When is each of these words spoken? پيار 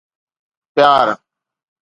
پيار 0.73 1.07